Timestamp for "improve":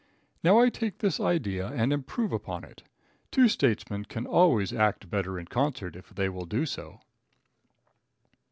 1.93-2.31